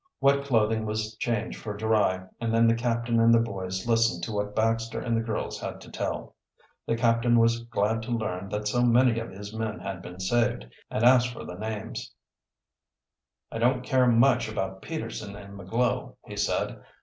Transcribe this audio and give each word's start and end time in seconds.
Wet 0.19 0.43
clothing 0.45 0.87
was 0.87 1.15
changed 1.17 1.59
for 1.59 1.77
dry, 1.77 2.23
and 2.39 2.51
then 2.51 2.65
the 2.65 2.73
captain 2.73 3.19
and 3.19 3.31
the 3.31 3.37
boys 3.39 3.87
listened 3.87 4.23
to 4.23 4.31
what 4.31 4.55
Baxter 4.55 4.99
and 4.99 5.15
the 5.15 5.21
girls 5.21 5.59
had 5.59 5.79
to 5.81 5.91
tell. 5.91 6.33
The 6.87 6.95
captain 6.95 7.37
was 7.37 7.59
glad 7.65 8.01
to 8.01 8.11
learn 8.11 8.49
that 8.49 8.67
so 8.67 8.81
many 8.81 9.19
of 9.19 9.29
his 9.29 9.53
men 9.53 9.77
had 9.79 10.01
been 10.01 10.19
saved, 10.19 10.65
and 10.89 11.03
asked 11.03 11.31
for 11.31 11.45
the 11.45 11.53
names. 11.53 12.11
"I 13.51 13.59
don't 13.59 13.83
care 13.83 14.07
much 14.07 14.49
about 14.49 14.81
Peterson 14.81 15.35
and 15.35 15.53
McGlow," 15.53 16.15
he 16.25 16.35
said. 16.35 16.81